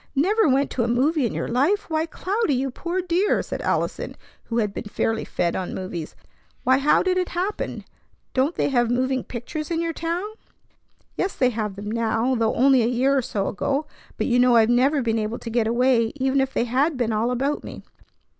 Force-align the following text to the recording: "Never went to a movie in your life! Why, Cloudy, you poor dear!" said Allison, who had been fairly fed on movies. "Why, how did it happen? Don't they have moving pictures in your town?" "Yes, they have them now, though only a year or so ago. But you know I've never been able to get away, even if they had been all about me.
"Never 0.15 0.49
went 0.49 0.71
to 0.71 0.83
a 0.83 0.87
movie 0.87 1.27
in 1.27 1.33
your 1.35 1.47
life! 1.47 1.87
Why, 1.87 2.07
Cloudy, 2.07 2.55
you 2.55 2.71
poor 2.71 3.03
dear!" 3.03 3.43
said 3.43 3.61
Allison, 3.61 4.15
who 4.45 4.57
had 4.57 4.73
been 4.73 4.85
fairly 4.85 5.23
fed 5.23 5.55
on 5.55 5.75
movies. 5.75 6.15
"Why, 6.63 6.79
how 6.79 7.03
did 7.03 7.19
it 7.19 7.29
happen? 7.29 7.83
Don't 8.33 8.55
they 8.55 8.69
have 8.69 8.89
moving 8.89 9.23
pictures 9.23 9.69
in 9.69 9.79
your 9.79 9.93
town?" 9.93 10.25
"Yes, 11.17 11.35
they 11.35 11.51
have 11.51 11.75
them 11.75 11.91
now, 11.91 12.33
though 12.33 12.55
only 12.55 12.81
a 12.81 12.87
year 12.87 13.15
or 13.15 13.21
so 13.21 13.47
ago. 13.47 13.85
But 14.17 14.25
you 14.25 14.39
know 14.39 14.55
I've 14.55 14.71
never 14.71 15.03
been 15.03 15.19
able 15.19 15.37
to 15.37 15.51
get 15.51 15.67
away, 15.67 16.13
even 16.15 16.41
if 16.41 16.51
they 16.51 16.63
had 16.63 16.97
been 16.97 17.13
all 17.13 17.29
about 17.29 17.63
me. 17.63 17.83